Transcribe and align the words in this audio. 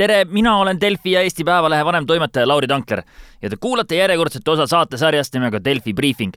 tere, 0.00 0.24
mina 0.24 0.56
olen 0.56 0.78
Delfi 0.80 1.12
ja 1.12 1.20
Eesti 1.20 1.44
Päevalehe 1.44 1.84
vanemtoimetaja 1.84 2.48
Lauri 2.48 2.66
Tankler 2.66 3.02
ja 3.42 3.50
te 3.50 3.56
kuulate 3.60 3.98
järjekordset 3.98 4.48
osa 4.48 4.64
saatesarjast 4.66 5.34
nimega 5.34 5.58
Delfi 5.64 5.92
Briefing. 5.94 6.32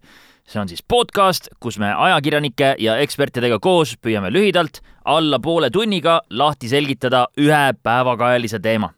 see 0.48 0.62
on 0.62 0.68
siis 0.68 0.84
podcast, 0.88 1.48
kus 1.60 1.78
me 1.80 1.94
ajakirjanike 1.94 2.76
ja 2.80 2.98
ekspertidega 3.00 3.60
koos 3.64 3.94
püüame 3.96 4.34
lühidalt 4.36 4.82
alla 5.06 5.40
poole 5.40 5.70
tunniga 5.70 6.22
lahti 6.30 6.68
selgitada 6.68 7.28
ühe 7.40 7.74
päevakajalise 7.84 8.60
teema. 8.60 8.90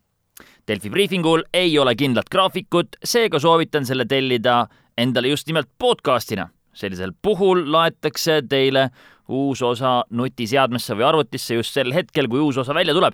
Delfi 0.68 0.90
Briefingul 0.90 1.44
ei 1.54 1.78
ole 1.80 1.96
kindlat 1.96 2.30
graafikut, 2.32 2.98
seega 3.04 3.40
soovitan 3.40 3.86
selle 3.86 4.06
tellida 4.06 4.66
endale 4.98 5.28
just 5.28 5.48
nimelt 5.48 5.70
podcastina. 5.78 6.50
sellisel 6.74 7.12
puhul 7.22 7.72
laetakse 7.72 8.42
teile 8.50 8.90
uus 9.30 9.62
osa 9.62 10.04
nutiseadmesse 10.10 10.96
või 10.96 11.04
arvutisse 11.04 11.56
just 11.56 11.74
sel 11.74 11.94
hetkel, 11.94 12.28
kui 12.28 12.40
uus 12.40 12.58
osa 12.58 12.74
välja 12.74 12.94
tuleb. 12.94 13.14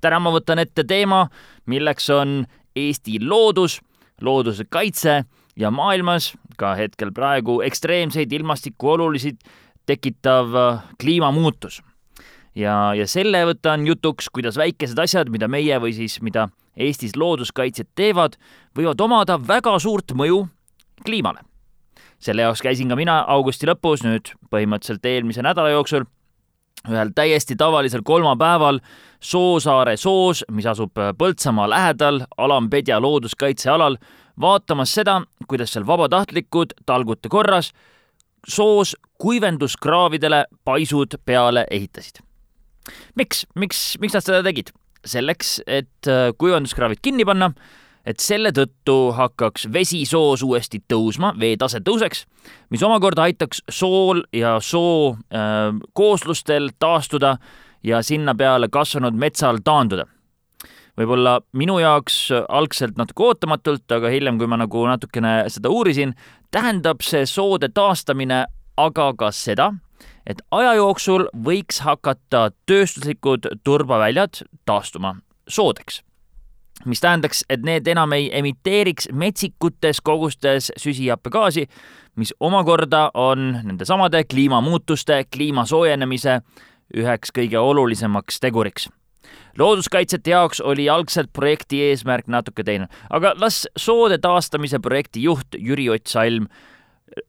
Täna 0.00 0.20
ma 0.22 0.32
võtan 0.34 0.62
ette 0.62 0.84
teema, 0.84 1.26
milleks 1.66 2.10
on 2.10 2.44
Eesti 2.76 3.18
loodus, 3.24 3.80
looduse 4.22 4.66
kaitse 4.70 5.24
ja 5.58 5.70
maailmas 5.70 6.32
ka 6.58 6.74
hetkel 6.78 7.12
praegu 7.14 7.60
ekstreemseid 7.66 8.32
ilmastikuolulisi 8.32 9.34
tekitav 9.86 10.54
äh, 10.54 10.84
kliimamuutus. 11.00 11.82
ja, 12.54 12.94
ja 12.94 13.06
selle 13.06 13.44
võtan 13.46 13.86
jutuks, 13.86 14.28
kuidas 14.32 14.56
väikesed 14.56 14.98
asjad, 14.98 15.28
mida 15.30 15.48
meie 15.48 15.78
või 15.80 15.94
siis 15.96 16.20
mida 16.22 16.48
Eestis 16.78 17.16
looduskaitsjad 17.18 17.88
teevad, 17.98 18.36
võivad 18.78 19.00
omada 19.02 19.34
väga 19.42 19.78
suurt 19.82 20.14
mõju 20.14 20.44
kliimale 21.02 21.42
selle 22.18 22.42
jaoks 22.42 22.62
käisin 22.62 22.90
ka 22.90 22.96
mina 22.98 23.20
augusti 23.30 23.68
lõpus, 23.68 24.02
nüüd 24.06 24.32
põhimõtteliselt 24.50 25.06
eelmise 25.06 25.42
nädala 25.46 25.70
jooksul, 25.70 26.06
ühel 26.88 27.10
täiesti 27.14 27.56
tavalisel 27.56 28.02
kolmapäeval 28.04 28.80
Soosaare 29.20 29.96
soos, 29.96 30.44
mis 30.52 30.66
asub 30.66 30.94
Põltsamaa 31.18 31.66
lähedal 31.70 32.20
Alampedja 32.36 33.00
looduskaitsealal, 33.02 33.96
vaatamas 34.40 34.94
seda, 34.94 35.20
kuidas 35.48 35.72
seal 35.74 35.86
vabatahtlikud 35.86 36.76
talgute 36.86 37.28
korras 37.28 37.72
soos 38.46 38.96
kuivenduskraavidele 39.18 40.44
paisud 40.64 41.18
peale 41.24 41.66
ehitasid. 41.70 42.22
miks, 43.14 43.46
miks, 43.54 43.98
miks 44.00 44.14
nad 44.14 44.22
seda 44.24 44.42
tegid? 44.42 44.70
selleks, 45.06 45.60
et 45.66 46.08
kuivenduskraavid 46.38 46.98
kinni 47.02 47.24
panna 47.24 47.52
et 48.08 48.22
selle 48.24 48.52
tõttu 48.56 49.12
hakkaks 49.16 49.66
vesi 49.72 50.00
soos 50.08 50.42
uuesti 50.46 50.80
tõusma, 50.88 51.34
veetase 51.40 51.82
tõuseks, 51.84 52.24
mis 52.72 52.82
omakorda 52.84 53.26
aitaks 53.28 53.62
sool 53.68 54.22
ja 54.32 54.56
soo 54.64 55.12
äh, 55.12 55.74
kooslustel 55.92 56.70
taastuda 56.80 57.36
ja 57.84 58.00
sinna 58.02 58.34
peale 58.34 58.70
kasvanud 58.72 59.14
metsal 59.14 59.60
taanduda. 59.64 60.06
võib-olla 60.98 61.38
minu 61.52 61.78
jaoks 61.78 62.32
algselt 62.48 62.96
natuke 62.98 63.22
ootamatult, 63.22 63.84
aga 63.92 64.10
hiljem, 64.10 64.38
kui 64.38 64.48
ma 64.50 64.56
nagu 64.58 64.86
natukene 64.86 65.44
seda 65.52 65.70
uurisin, 65.70 66.16
tähendab 66.50 67.04
see 67.06 67.26
soode 67.26 67.68
taastamine 67.68 68.46
aga 68.76 69.12
ka 69.18 69.30
seda, 69.30 69.72
et 70.26 70.42
aja 70.50 70.74
jooksul 70.80 71.28
võiks 71.44 71.84
hakata 71.84 72.50
tööstuslikud 72.66 73.46
turbaväljad 73.64 74.42
taastuma 74.66 75.16
soodeks 75.48 76.02
mis 76.84 77.00
tähendaks, 77.00 77.44
et 77.50 77.62
need 77.62 77.86
enam 77.86 78.12
ei 78.12 78.28
emiteeriks 78.38 79.08
metsikutes 79.12 80.00
kogustes 80.00 80.72
süsihappegaasi, 80.76 81.66
mis 82.16 82.34
omakorda 82.40 83.10
on 83.14 83.60
nendesamade 83.62 84.24
kliimamuutuste, 84.24 85.24
kliima 85.32 85.66
soojenemise 85.66 86.40
üheks 86.96 87.34
kõige 87.34 87.58
olulisemaks 87.58 88.40
teguriks. 88.40 88.88
looduskaitsjate 89.58 90.30
jaoks 90.30 90.60
oli 90.60 90.88
algselt 90.88 91.32
projekti 91.32 91.82
eesmärk 91.82 92.26
natuke 92.26 92.64
teine, 92.64 92.88
aga 93.10 93.34
las 93.36 93.66
soode 93.76 94.18
taastamise 94.18 94.78
projekti 94.78 95.22
juht 95.22 95.58
Jüri 95.58 95.88
Ott 95.90 96.06
Salm 96.06 96.46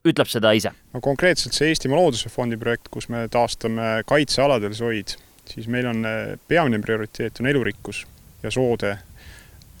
ütleb 0.04 0.28
seda 0.28 0.52
ise. 0.52 0.72
no 0.94 1.00
konkreetselt 1.00 1.54
see 1.54 1.68
Eestimaa 1.68 1.98
Looduse 1.98 2.28
Fondi 2.28 2.56
projekt, 2.56 2.88
kus 2.90 3.08
me 3.08 3.26
taastame 3.28 4.02
kaitsealadel 4.06 4.74
soid, 4.74 5.16
siis 5.50 5.68
meil 5.68 5.86
on 5.86 6.04
eh, 6.04 6.38
peamine 6.48 6.78
prioriteet 6.78 7.40
on 7.40 7.46
elurikkus 7.46 8.06
ja 8.42 8.50
soode 8.50 8.96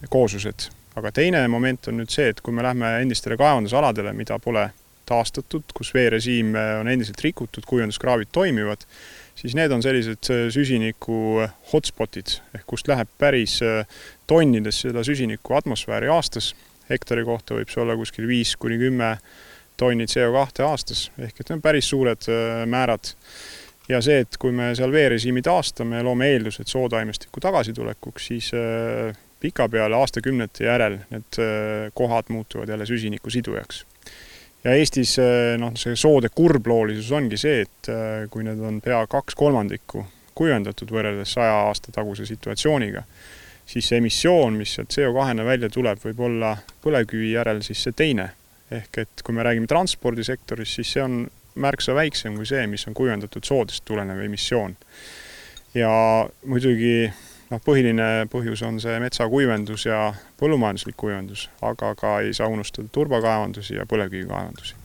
kooslused. 0.08 0.70
aga 0.96 1.12
teine 1.12 1.46
moment 1.48 1.88
on 1.88 2.00
nüüd 2.00 2.10
see, 2.10 2.28
et 2.32 2.40
kui 2.40 2.54
me 2.54 2.62
lähme 2.66 2.96
endistele 3.00 3.36
kaevandusaladele, 3.38 4.12
mida 4.12 4.38
pole 4.42 4.70
taastatud, 5.10 5.72
kus 5.74 5.94
veerežiim 5.94 6.54
on 6.54 6.88
endiselt 6.90 7.20
rikutud, 7.24 7.64
kuivenduskraavid 7.66 8.30
toimivad, 8.32 8.84
siis 9.40 9.54
need 9.56 9.72
on 9.72 9.82
sellised 9.84 10.30
äh, 10.32 10.48
süsiniku 10.52 11.44
hotspotid 11.72 12.36
ehk 12.56 12.66
kust 12.68 12.90
läheb 12.90 13.10
päris 13.20 13.58
äh, 13.64 13.86
tonnides 14.30 14.82
seda 14.84 15.04
süsinikku 15.06 15.56
atmosfääri 15.58 16.10
aastas. 16.12 16.54
hektari 16.90 17.22
kohta 17.22 17.54
võib 17.54 17.70
see 17.70 17.82
olla 17.84 17.94
kuskil 17.94 18.26
viis 18.26 18.56
kuni 18.58 18.74
kümme 18.80 19.12
tonni 19.78 20.08
CO2 20.10 20.64
aastas 20.66 21.04
ehk 21.18 21.38
et 21.38 21.44
need 21.46 21.58
on 21.58 21.64
päris 21.64 21.88
suured 21.88 22.28
äh, 22.28 22.66
määrad. 22.66 23.14
ja 23.88 24.02
see, 24.04 24.20
et 24.26 24.36
kui 24.38 24.52
me 24.52 24.74
seal 24.78 24.92
veerežiimi 24.92 25.42
taastame 25.42 26.00
ja 26.00 26.06
loome 26.06 26.28
eeldused 26.34 26.68
sootaimestiku 26.68 27.40
tagasitulekuks, 27.40 28.26
siis 28.26 28.52
pikapeale 29.40 29.96
aastakümnete 29.96 30.64
järel 30.64 31.00
need 31.10 31.40
äh, 31.40 31.90
kohad 31.94 32.28
muutuvad 32.28 32.68
jälle 32.68 32.86
süsiniku 32.86 33.30
sidujaks. 33.30 33.84
ja 34.64 34.74
Eestis 34.76 35.18
äh, 35.18 35.58
noh, 35.58 35.72
see 35.76 35.96
soode 35.96 36.28
kurbloolisus 36.34 37.12
ongi 37.12 37.36
see, 37.40 37.60
et 37.66 37.92
äh, 37.92 38.24
kui 38.30 38.44
need 38.44 38.60
on 38.60 38.80
pea 38.84 39.04
kaks 39.06 39.34
kolmandikku 39.34 40.06
kuivendatud 40.40 40.90
võrreldes 40.94 41.34
saja 41.36 41.56
aasta 41.66 41.92
taguse 41.92 42.24
situatsiooniga, 42.28 43.02
siis 43.68 43.90
see 43.90 44.00
emissioon, 44.00 44.56
mis 44.56 44.72
sealt 44.76 44.94
CO2-na 44.94 45.44
välja 45.44 45.68
tuleb, 45.72 46.00
võib 46.04 46.22
olla 46.30 46.54
põlevkivi 46.84 47.34
järel 47.34 47.64
siis 47.66 47.82
see 47.86 47.96
teine. 47.96 48.30
ehk 48.70 48.98
et 49.02 49.22
kui 49.26 49.34
me 49.34 49.42
räägime 49.42 49.66
transpordisektorist, 49.66 50.76
siis 50.78 50.92
see 50.94 51.02
on 51.02 51.24
märksa 51.58 51.94
väiksem 51.94 52.36
kui 52.38 52.46
see, 52.46 52.62
mis 52.70 52.86
on 52.86 52.94
kuivendatud 52.94 53.44
soodest 53.44 53.84
tulenev 53.84 54.20
emissioon. 54.22 54.76
ja 55.74 55.90
muidugi 56.46 57.10
noh, 57.50 57.62
põhiline 57.64 58.08
põhjus 58.30 58.62
on 58.66 58.78
see 58.82 58.98
metsakuivendus 59.02 59.86
ja 59.88 60.10
põllumajanduslik 60.40 60.96
kuivendus, 61.00 61.48
aga 61.62 61.94
ka 61.98 62.18
ei 62.24 62.32
saa 62.36 62.50
unustada 62.52 62.88
turbakaevandusi 62.92 63.76
ja 63.78 63.86
põlevkivikaevandusi. 63.90 64.76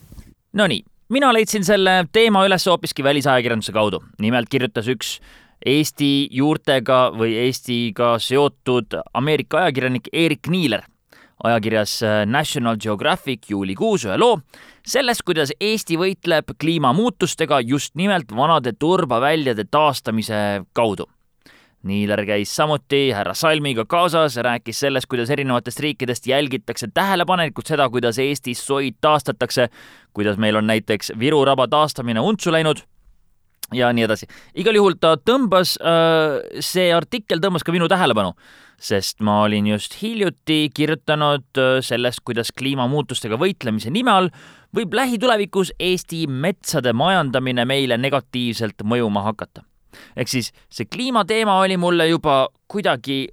Nonii, 0.55 0.83
mina 1.09 1.31
leidsin 1.35 1.65
selle 1.67 2.03
teema 2.15 2.45
üles 2.47 2.65
hoopiski 2.69 3.03
välisajakirjanduse 3.03 3.75
kaudu. 3.75 4.03
nimelt 4.19 4.49
kirjutas 4.49 4.87
üks 4.87 5.19
Eesti 5.65 6.27
juurtega 6.35 7.11
või 7.15 7.37
Eestiga 7.45 8.17
seotud 8.19 8.97
Ameerika 9.13 9.63
ajakirjanik 9.63 10.09
Erik 10.13 10.47
Niiler 10.51 10.83
ajakirjas 11.43 12.01
National 12.25 12.77
Geographic 12.77 13.49
juulikuus 13.49 14.05
ühe 14.05 14.17
loo 14.17 14.39
sellest, 14.87 15.23
kuidas 15.25 15.51
Eesti 15.59 15.97
võitleb 15.97 16.53
kliimamuutustega 16.59 17.59
just 17.65 17.95
nimelt 17.95 18.31
vanade 18.35 18.75
turbaväljade 18.79 19.65
taastamise 19.71 20.65
kaudu 20.73 21.07
Niiler 21.85 22.23
käis 22.25 22.49
samuti 22.55 23.11
härra 23.13 23.35
Salmiga 23.37 23.83
kaasas, 23.85 24.39
rääkis 24.41 24.79
sellest, 24.81 25.05
kuidas 25.05 25.29
erinevatest 25.29 25.79
riikidest 25.85 26.25
jälgitakse 26.27 26.87
tähelepanelikult 26.93 27.69
seda, 27.69 27.85
kuidas 27.93 28.17
Eestis 28.19 28.63
soid 28.65 28.97
taastatakse, 29.05 29.67
kuidas 30.13 30.39
meil 30.41 30.57
on 30.57 30.65
näiteks 30.65 31.11
Viru 31.19 31.43
raba 31.45 31.67
taastamine 31.69 32.23
untsu 32.25 32.51
läinud 32.51 32.81
ja 33.73 33.91
nii 33.93 34.05
edasi. 34.07 34.25
igal 34.55 34.79
juhul 34.79 34.97
ta 35.01 35.13
tõmbas, 35.17 35.75
äh, 35.77 36.41
see 36.59 36.89
artikkel 36.93 37.43
tõmbas 37.43 37.65
ka 37.65 37.75
minu 37.75 37.85
tähelepanu, 37.91 38.33
sest 38.81 39.21
ma 39.21 39.43
olin 39.43 39.67
just 39.67 40.01
hiljuti 40.01 40.71
kirjutanud 40.73 41.61
äh, 41.61 41.77
sellest, 41.85 42.25
kuidas 42.25 42.49
kliimamuutustega 42.57 43.37
võitlemise 43.37 43.93
nime 43.93 44.11
all 44.11 44.33
võib 44.73 44.97
lähitulevikus 44.97 45.75
Eesti 45.79 46.25
metsade 46.27 46.97
majandamine 46.97 47.65
meile 47.65 48.01
negatiivselt 48.01 48.81
mõjuma 48.81 49.21
hakata 49.29 49.61
ehk 50.15 50.31
siis 50.31 50.51
see 50.69 50.85
kliimateema 50.85 51.59
oli 51.59 51.77
mulle 51.77 52.07
juba 52.07 52.47
kuidagi 52.67 53.27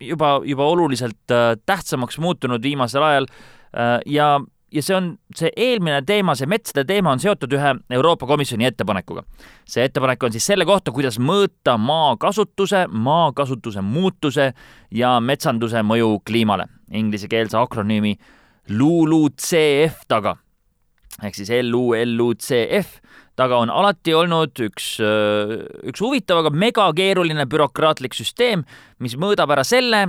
juba, 0.00 0.40
juba 0.44 0.64
oluliselt 0.64 1.30
äh, 1.30 1.54
tähtsamaks 1.66 2.18
muutunud 2.18 2.62
viimasel 2.62 3.02
ajal 3.02 3.26
äh, 3.30 4.00
ja 4.06 4.40
ja 4.72 4.82
see 4.82 4.96
on, 4.96 5.12
see 5.36 5.50
eelmine 5.56 6.00
teema, 6.06 6.34
see 6.36 6.48
metsade 6.50 6.84
teema 6.88 7.12
on 7.14 7.20
seotud 7.22 7.52
ühe 7.54 7.74
Euroopa 7.96 8.26
Komisjoni 8.26 8.66
ettepanekuga. 8.66 9.22
see 9.64 9.84
ettepanek 9.84 10.22
on 10.22 10.34
siis 10.34 10.46
selle 10.46 10.66
kohta, 10.66 10.92
kuidas 10.92 11.18
mõõta 11.22 11.76
maakasutuse, 11.78 12.86
maakasutuse 12.90 13.80
muutuse 13.80 14.52
ja 14.90 15.16
metsanduse 15.20 15.82
mõju 15.82 16.20
kliimale. 16.26 16.66
Inglisekeelse 16.90 17.58
akronüümi 17.58 18.16
LULUCF 18.70 20.04
taga 20.08 20.36
ehk 21.22 21.38
siis 21.38 21.50
LULUCF 21.70 22.98
taga 23.36 23.60
on 23.62 23.72
alati 23.72 24.14
olnud 24.16 24.56
üks, 24.66 24.96
äh, 25.04 25.58
üks 25.90 26.02
huvitav, 26.04 26.42
aga 26.42 26.52
megakeeruline 26.54 27.46
bürokraatlik 27.50 28.16
süsteem, 28.16 28.64
mis 29.02 29.16
mõõdab 29.20 29.52
ära 29.56 29.64
selle, 29.66 30.06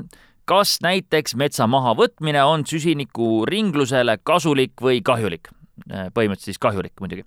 kas 0.47 0.77
näiteks 0.83 1.35
metsa 1.39 1.67
mahavõtmine 1.67 2.43
on 2.47 2.63
süsiniku 2.67 3.45
ringlusele 3.49 4.17
kasulik 4.23 4.79
või 4.83 5.01
kahjulik. 5.05 5.51
Äh, 5.91 6.07
põhimõtteliselt 6.15 6.55
siis 6.55 6.61
kahjulik 6.61 6.95
muidugi. 7.03 7.25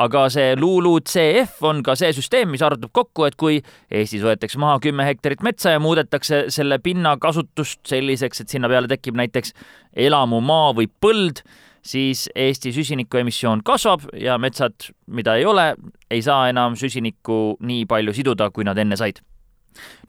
aga 0.00 0.20
see 0.30 0.54
LULUCF 0.56 1.64
on 1.66 1.80
ka 1.84 1.96
see 1.98 2.12
süsteem, 2.14 2.52
mis 2.54 2.62
arvutab 2.62 2.92
kokku, 2.94 3.24
et 3.26 3.34
kui 3.36 3.58
Eestis 3.90 4.22
võetakse 4.22 4.56
maha 4.62 4.78
kümme 4.80 5.04
hektarit 5.04 5.42
metsa 5.42 5.74
ja 5.74 5.80
muudetakse 5.82 6.44
selle 6.54 6.78
pinna 6.78 7.16
kasutust 7.20 7.80
selliseks, 7.90 8.40
et 8.40 8.48
sinna 8.54 8.70
peale 8.70 8.88
tekib 8.88 9.18
näiteks 9.18 9.52
elamumaa 10.06 10.70
või 10.78 10.86
põld, 11.02 11.42
siis 11.82 12.28
Eesti 12.34 12.72
süsinikuemissioon 12.72 13.62
kasvab 13.64 14.08
ja 14.20 14.38
metsad, 14.38 14.90
mida 15.06 15.34
ei 15.40 15.46
ole, 15.48 15.74
ei 16.10 16.22
saa 16.22 16.48
enam 16.50 16.76
süsinikku 16.76 17.56
nii 17.60 17.86
palju 17.88 18.12
siduda, 18.16 18.50
kui 18.50 18.64
nad 18.64 18.78
enne 18.78 18.96
said. 18.96 19.22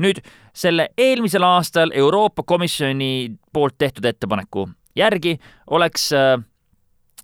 nüüd 0.02 0.18
selle 0.58 0.90
eelmisel 0.98 1.44
aastal 1.46 1.92
Euroopa 1.94 2.44
Komisjoni 2.44 3.30
poolt 3.54 3.78
tehtud 3.78 4.06
ettepaneku 4.06 4.66
järgi 4.98 5.36
oleks 5.72 6.12
äh, 6.16 6.38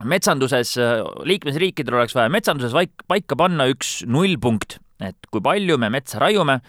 metsanduses, 0.04 0.76
äh, 0.80 1.02
liikmesriikidel 1.28 2.00
oleks 2.00 2.16
vaja 2.18 2.32
metsanduses 2.34 2.76
vaik-, 2.76 3.06
paika 3.08 3.38
panna 3.40 3.68
üks 3.72 4.02
nullpunkt, 4.08 4.80
et 5.04 5.32
kui 5.32 5.44
palju 5.44 5.80
me 5.82 5.92
metsa 5.94 6.22
raiume 6.24 6.60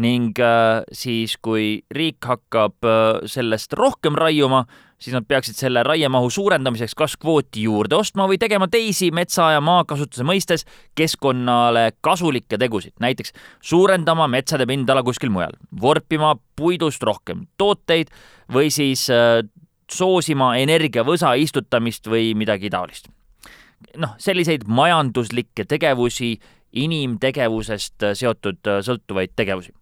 ning 0.00 0.38
äh, 0.42 0.82
siis, 0.96 1.36
kui 1.42 1.82
riik 1.94 2.24
hakkab 2.26 2.86
sellest 3.28 3.76
rohkem 3.78 4.16
raiuma, 4.18 4.64
siis 5.00 5.14
nad 5.16 5.24
peaksid 5.28 5.56
selle 5.56 5.82
raiemahu 5.86 6.30
suurendamiseks 6.30 6.94
kas 6.98 7.16
kvooti 7.20 7.64
juurde 7.64 7.96
ostma 7.96 8.26
või 8.28 8.38
tegema 8.40 8.68
teisi 8.70 9.10
metsa 9.14 9.50
ja 9.54 9.62
maakasutuse 9.64 10.26
mõistes 10.26 10.66
keskkonnale 10.98 11.90
kasulikke 12.04 12.58
tegusid, 12.60 12.94
näiteks 13.00 13.32
suurendama 13.64 14.28
metsade 14.30 14.68
pindala 14.68 15.02
kuskil 15.06 15.32
mujal, 15.32 15.56
vorpima 15.80 16.34
puidust 16.56 17.02
rohkem 17.06 17.46
tooteid 17.60 18.12
või 18.52 18.70
siis 18.74 19.06
äh, 19.14 19.40
soosima 19.90 20.54
energiavõsa 20.60 21.34
istutamist 21.40 22.06
või 22.06 22.34
midagi 22.38 22.70
taolist. 22.70 23.08
noh, 23.96 24.14
selliseid 24.18 24.66
majanduslikke 24.68 25.64
tegevusi, 25.64 26.34
inimtegevusest 26.70 28.12
seotud 28.14 28.68
äh, 28.68 28.82
sõltuvaid 28.86 29.32
tegevusi 29.36 29.72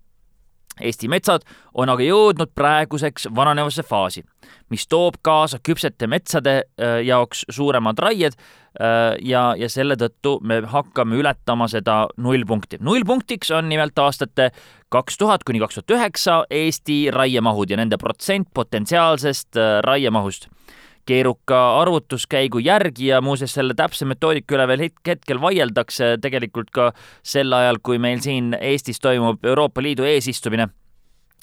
Eesti 0.81 1.09
metsad 1.09 1.45
on 1.75 1.91
aga 1.93 2.05
jõudnud 2.07 2.53
praeguseks 2.55 3.29
vananevasse 3.35 3.83
faasi, 3.87 4.25
mis 4.71 4.87
toob 4.87 5.21
kaasa 5.23 5.61
küpsete 5.63 6.07
metsade 6.11 6.55
äh, 6.59 7.01
jaoks 7.07 7.45
suuremad 7.51 7.99
raied 7.99 8.37
äh, 8.37 9.17
ja, 9.23 9.53
ja 9.59 9.69
selle 9.69 9.97
tõttu 10.01 10.39
me 10.43 10.61
hakkame 10.67 11.19
ületama 11.21 11.69
seda 11.69 12.07
nullpunkti. 12.17 12.81
nullpunktiks 12.81 13.51
on 13.51 13.69
nimelt 13.69 13.99
aastate 13.99 14.51
kaks 14.89 15.19
tuhat 15.19 15.45
kuni 15.45 15.61
kaks 15.61 15.81
tuhat 15.81 15.97
üheksa 15.99 16.43
Eesti 16.51 17.09
raiemahud 17.15 17.71
ja 17.71 17.77
nende 17.81 17.99
protsent 17.99 18.49
potentsiaalsest 18.55 19.57
äh, 19.57 19.81
raiemahust 19.85 20.49
keeruka 21.09 21.59
arvutuskäigu 21.81 22.61
järgi 22.65 23.13
ja 23.13 23.23
muuseas 23.25 23.55
selle 23.57 23.77
täpse 23.77 24.05
metoodika 24.09 24.57
üle 24.59 24.67
veel 24.69 24.85
hetkel 25.07 25.41
vaieldakse 25.41 26.17
tegelikult 26.23 26.71
ka 26.75 26.91
sel 27.25 27.53
ajal, 27.57 27.81
kui 27.83 28.01
meil 28.03 28.21
siin 28.25 28.53
Eestis 28.61 29.01
toimub 29.01 29.45
Euroopa 29.47 29.83
Liidu 29.83 30.05
eesistumine, 30.09 30.69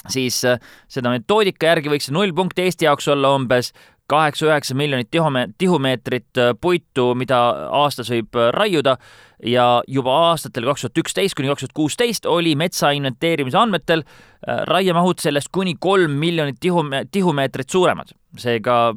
siis 0.10 0.44
äh, 0.46 0.62
seda 0.92 1.14
metoodika 1.14 1.74
järgi 1.74 1.92
võiks 1.92 2.10
see 2.10 2.16
nullpunkt 2.16 2.60
Eesti 2.62 2.90
jaoks 2.90 3.10
olla 3.12 3.34
umbes 3.36 3.74
kaheksa-üheksa 4.12 4.76
miljonit 4.78 5.10
tihume-, 5.10 5.48
tihumeetrit 5.58 6.42
äh, 6.42 6.52
puitu, 6.62 7.14
mida 7.18 7.40
aastas 7.82 8.12
võib 8.14 8.38
äh, 8.38 8.52
raiuda 8.54 8.98
ja 9.46 9.66
juba 9.88 10.14
aastatel 10.30 10.70
kaks 10.70 10.86
tuhat 10.86 11.02
üksteist 11.02 11.38
kuni 11.38 11.50
kaks 11.50 11.66
tuhat 11.66 11.76
kuusteist 11.78 12.30
oli 12.30 12.54
metsa 12.56 12.94
inventeerimise 12.96 13.58
andmetel 13.60 14.06
raiemahud 14.46 15.20
sellest 15.20 15.50
kuni 15.52 15.74
kolm 15.82 16.14
miljonit 16.22 16.62
tihume-, 16.62 17.08
tihumeetrit 17.12 17.74
suuremad. 17.74 18.14
seega 18.38 18.94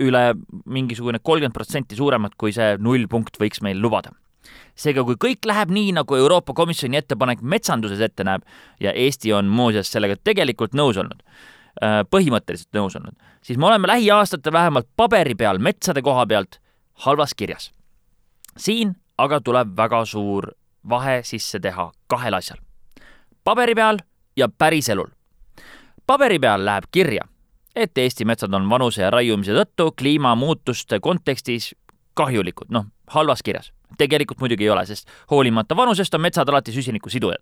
üle 0.00 0.34
mingisugune 0.64 1.20
kolmkümmend 1.22 1.54
protsenti 1.56 1.96
suuremad, 1.96 2.36
kui 2.38 2.52
see 2.52 2.76
nullpunkt 2.82 3.38
võiks 3.40 3.62
meil 3.64 3.80
lubada. 3.82 4.12
seega, 4.76 5.02
kui 5.02 5.16
kõik 5.18 5.46
läheb 5.48 5.72
nii, 5.72 5.92
nagu 5.96 6.14
Euroopa 6.14 6.52
Komisjoni 6.54 7.00
ettepanek 7.00 7.40
metsanduses 7.42 8.00
ette 8.00 8.24
näeb 8.24 8.44
ja 8.80 8.92
Eesti 8.92 9.32
on 9.32 9.48
muuseas 9.48 9.88
sellega 9.90 10.16
tegelikult 10.24 10.76
nõus 10.76 11.00
olnud, 11.00 11.22
äh, 11.82 12.04
põhimõtteliselt 12.12 12.76
nõus 12.76 12.94
olnud, 12.96 13.16
siis 13.42 13.58
me 13.58 13.66
oleme 13.66 13.88
lähiaastatel 13.88 14.52
vähemalt 14.52 14.88
paberi 14.96 15.34
peal 15.34 15.58
metsade 15.58 16.02
koha 16.02 16.26
pealt 16.26 16.60
halvas 17.06 17.34
kirjas. 17.34 17.72
siin 18.56 18.94
aga 19.18 19.40
tuleb 19.40 19.76
väga 19.76 20.04
suur 20.04 20.52
vahe 20.88 21.22
sisse 21.22 21.60
teha 21.60 21.90
kahel 22.06 22.34
asjal. 22.34 22.58
paberi 23.44 23.74
peal 23.74 23.98
ja 24.36 24.48
päriselul. 24.48 25.08
paberi 26.06 26.38
peal 26.38 26.64
läheb 26.64 26.84
kirja 26.92 27.26
et 27.76 27.98
Eesti 27.98 28.24
metsad 28.24 28.54
on 28.54 28.68
vanuse 28.70 29.02
ja 29.02 29.10
raiumise 29.10 29.54
tõttu 29.54 29.90
kliimamuutuste 29.98 31.00
kontekstis 31.00 31.74
kahjulikud, 32.16 32.70
noh, 32.72 32.86
halvas 33.12 33.42
kirjas. 33.42 33.72
tegelikult 33.98 34.40
muidugi 34.42 34.64
ei 34.64 34.70
ole, 34.70 34.82
sest 34.86 35.08
hoolimata 35.30 35.76
vanusest 35.76 36.14
on 36.14 36.20
metsad 36.20 36.48
alati 36.48 36.72
süsiniku 36.72 37.08
sidujad. 37.10 37.38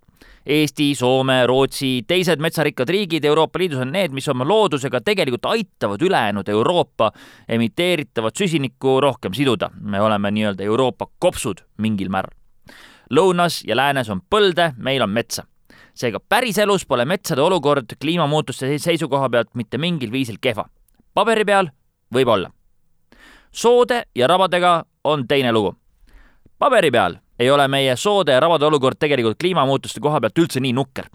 Eesti, 0.47 0.91
Soome, 0.95 1.47
Rootsi, 1.47 2.05
teised 2.07 2.39
metsarikkad 2.39 2.89
riigid 2.89 3.25
Euroopa 3.25 3.59
Liidus 3.59 3.81
on 3.81 3.91
need, 3.93 4.13
mis 4.13 4.29
oma 4.29 4.45
loodusega 4.45 5.01
tegelikult 5.01 5.49
aitavad 5.51 6.03
ülejäänud 6.03 6.49
Euroopa 6.49 7.11
emiteeritavat 7.49 8.37
süsinikku 8.37 9.01
rohkem 9.01 9.35
siduda. 9.35 9.71
me 9.81 10.01
oleme 10.01 10.31
nii-öelda 10.31 10.63
Euroopa 10.63 11.07
kopsud 11.19 11.65
mingil 11.79 12.09
määral. 12.09 12.37
lõunas 13.11 13.63
ja 13.67 13.77
läänes 13.77 14.11
on 14.11 14.21
põlde, 14.31 14.73
meil 14.77 15.03
on 15.03 15.11
metsa 15.11 15.47
seega 15.95 16.21
päriselus 16.21 16.87
pole 16.87 17.05
metsade 17.05 17.43
olukord 17.43 17.97
kliimamuutuste 18.01 18.79
seisukoha 18.79 19.29
pealt 19.31 19.55
mitte 19.55 19.79
mingil 19.79 20.13
viisil 20.13 20.39
kehva. 20.41 20.65
paberi 21.15 21.45
peal 21.45 21.69
võib-olla. 22.15 22.51
soode 23.53 24.03
ja 24.15 24.27
rabadega 24.27 24.85
on 25.05 25.27
teine 25.29 25.53
lugu. 25.53 25.75
paberi 26.59 26.91
peal 26.91 27.17
ei 27.39 27.51
ole 27.51 27.69
meie 27.69 27.97
soode 27.97 28.33
ja 28.33 28.41
rabade 28.41 28.67
olukord 28.67 28.97
tegelikult 28.99 29.39
kliimamuutuste 29.39 30.01
koha 30.01 30.21
pealt 30.21 30.39
üldse 30.39 30.61
nii 30.61 30.73
nukker 30.73 31.07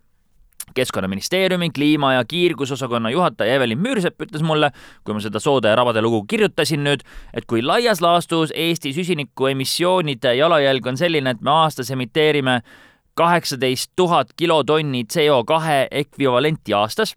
keskkonnaministeeriumi 0.73 1.69
kliima- 1.69 2.13
ja 2.13 2.23
kiirgusosakonna 2.25 3.09
juhataja 3.09 3.53
Evelin 3.53 3.79
Müürsepp 3.79 4.21
ütles 4.21 4.43
mulle, 4.43 4.71
kui 5.03 5.13
ma 5.13 5.19
seda 5.19 5.39
soode 5.39 5.67
ja 5.67 5.75
rabade 5.75 6.01
lugu 6.01 6.23
kirjutasin 6.29 6.83
nüüd, 6.83 7.01
et 7.33 7.45
kui 7.45 7.63
laias 7.65 8.01
laastus 8.01 8.53
Eesti 8.55 8.93
süsinikuemissioonide 8.93 10.35
jalajälg 10.35 10.87
on 10.87 10.97
selline, 10.97 11.29
et 11.29 11.41
me 11.41 11.51
aastas 11.51 11.91
emiteerime 11.91 12.61
kaheksateist 13.19 13.91
tuhat 13.99 14.31
kilotonni 14.37 15.03
CO 15.11 15.41
kahe 15.47 15.87
ekvivalenti 15.91 16.73
aastas, 16.77 17.13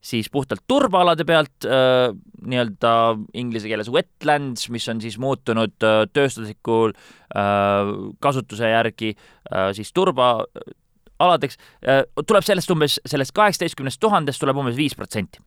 siis 0.00 0.30
puhtalt 0.32 0.62
turbaalade 0.68 1.26
pealt 1.28 1.66
äh, 1.66 2.14
nii-öelda 2.46 2.92
inglise 3.34 3.68
keeles 3.68 3.90
wetlands, 3.92 4.68
mis 4.72 4.88
on 4.88 5.02
siis 5.02 5.18
muutunud 5.20 5.76
äh, 5.84 6.04
tööstuslikul 6.12 6.94
äh, 6.94 7.92
kasutuse 8.22 8.70
järgi 8.70 9.12
äh, 9.14 9.70
siis 9.76 9.92
turbaaladeks 9.96 11.60
äh,, 11.84 12.04
tuleb 12.26 12.46
sellest 12.46 12.72
umbes, 12.72 13.00
sellest 13.06 13.36
kaheksateistkümnest 13.36 14.00
tuhandest 14.00 14.40
tuleb 14.40 14.62
umbes 14.62 14.78
viis 14.78 14.96
protsenti 14.96 15.42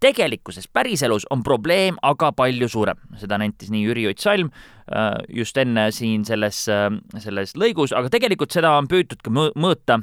tegelikkuses, 0.00 0.68
päriselus 0.72 1.26
on 1.30 1.42
probleem 1.42 1.96
aga 2.02 2.32
palju 2.36 2.68
suurem, 2.68 2.98
seda 3.20 3.38
nentis 3.40 3.70
nii 3.72 3.84
Jüri 3.86 4.08
Ott 4.10 4.22
Salm 4.22 4.50
äh, 4.50 5.14
just 5.28 5.56
enne 5.56 5.88
siin 5.94 6.24
selles, 6.28 6.66
äh, 6.72 6.90
selles 7.22 7.56
lõigus, 7.56 7.94
aga 7.96 8.12
tegelikult 8.12 8.52
seda 8.52 8.76
on 8.76 8.90
püütud 8.90 9.24
ka 9.24 9.32
mõõta 9.32 10.02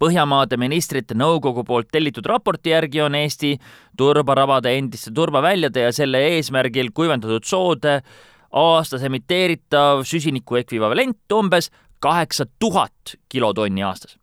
Põhjamaade 0.00 0.56
ministrite 0.58 1.14
nõukogu 1.14 1.62
poolt 1.66 1.90
tellitud 1.94 2.26
raporti 2.26 2.72
järgi 2.72 3.02
on 3.04 3.14
Eesti 3.14 3.52
turbarabade 3.98 4.72
endiste 4.74 5.12
turbaväljade 5.14 5.84
ja 5.86 5.92
selle 5.94 6.18
eesmärgil 6.32 6.90
kuivendatud 6.96 7.46
soode 7.46 8.00
aastas 8.54 9.04
emiteeritav 9.06 10.02
süsiniku 10.08 10.58
ekvivalent 10.58 11.36
umbes 11.36 11.70
kaheksa 12.02 12.46
tuhat 12.58 13.14
kilotonni 13.28 13.86
aastas. 13.86 14.18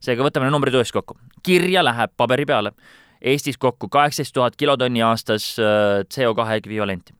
seega 0.00 0.26
võtame 0.26 0.50
numbrid 0.50 0.74
uuesti 0.74 0.98
kokku. 0.98 1.16
kirja 1.42 1.84
läheb 1.84 2.10
paberi 2.16 2.46
peale 2.46 2.74
Eestis 3.24 3.56
kokku 3.58 3.88
kaheksateist 3.88 4.34
tuhat 4.36 4.56
kilotonni 4.56 5.02
aastas 5.02 5.56
äh, 5.58 6.04
CO2 6.14 6.56
ekvivalenti. 6.58 7.14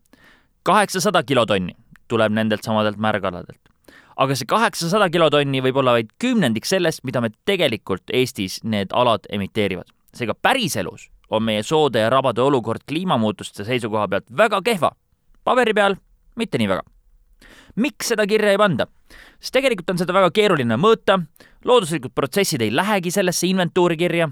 kaheksasada 0.62 1.23
kilotonni 1.23 1.73
tuleb 2.08 2.32
nendelt 2.32 2.62
samadelt 2.62 2.96
märgaladelt. 2.96 3.61
aga 4.16 4.37
see 4.37 4.46
kaheksasada 4.46 5.08
kilotonni 5.11 5.62
võib 5.64 5.80
olla 5.80 5.96
vaid 5.96 6.12
kümnendik 6.18 6.68
sellest, 6.68 7.04
mida 7.04 7.20
me 7.20 7.30
tegelikult 7.44 8.12
Eestis 8.12 8.61
need 8.64 8.92
alad 8.92 9.25
emiteerivad. 9.30 9.88
seega 10.14 10.34
päriselus 10.34 11.08
on 11.30 11.42
meie 11.42 11.62
soode 11.62 12.04
ja 12.04 12.11
rabade 12.11 12.42
olukord 12.42 12.84
kliimamuutuste 12.88 13.64
seisukoha 13.64 14.08
pealt 14.08 14.28
väga 14.37 14.62
kehva. 14.62 14.92
paberi 15.44 15.75
peal 15.75 15.96
mitte 16.37 16.58
nii 16.58 16.68
väga. 16.68 16.82
miks 17.76 18.12
seda 18.12 18.26
kirja 18.26 18.50
ei 18.50 18.58
panda? 18.58 18.87
sest 19.40 19.56
tegelikult 19.56 19.90
on 19.90 19.99
seda 19.99 20.12
väga 20.12 20.30
keeruline 20.30 20.76
mõõta, 20.76 21.23
looduslikud 21.64 22.12
protsessid 22.14 22.61
ei 22.61 22.76
lähegi 22.76 23.11
sellesse 23.11 23.46
inventuuri 23.46 23.96
kirja 23.96 24.28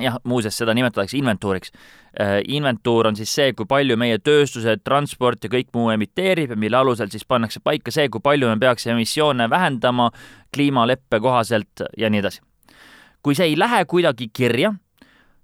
jah, 0.00 0.18
muuseas, 0.24 0.56
seda 0.58 0.74
nimetatakse 0.74 1.18
inventuuriks. 1.18 1.72
Äh, 2.20 2.38
inventuur 2.48 3.08
on 3.10 3.16
siis 3.16 3.32
see, 3.34 3.52
kui 3.56 3.66
palju 3.68 3.96
meie 4.00 4.18
tööstused, 4.22 4.84
transport 4.86 5.44
ja 5.44 5.50
kõik 5.52 5.70
muu 5.74 5.90
emiteerib 5.94 6.54
ja 6.54 6.58
mille 6.60 6.78
alusel 6.78 7.10
siis 7.12 7.26
pannakse 7.26 7.62
paika 7.64 7.94
see, 7.94 8.08
kui 8.08 8.22
palju 8.22 8.50
me 8.50 8.58
peaks 8.60 8.86
emissioone 8.90 9.48
vähendama 9.50 10.10
kliimaleppe 10.54 11.20
kohaselt 11.20 11.86
ja 11.98 12.10
nii 12.10 12.22
edasi. 12.22 12.42
kui 13.24 13.34
see 13.34 13.46
ei 13.48 13.58
lähe 13.58 13.84
kuidagi 13.88 14.28
kirja, 14.32 14.74